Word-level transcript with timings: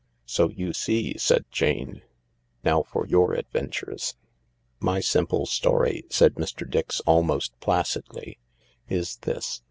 "So 0.25 0.49
you 0.49 0.73
see," 0.73 1.15
said 1.19 1.45
Jane. 1.51 2.01
"Now 2.63 2.81
for 2.81 3.05
your 3.05 3.33
adventures." 3.33 4.15
"My 4.79 4.99
simple 4.99 5.45
story," 5.45 6.05
said 6.09 6.33
Mr. 6.37 6.67
Dix, 6.67 7.01
almost 7.01 7.53
placidly, 7.59 8.39
"is 8.89 9.17
this. 9.17 9.59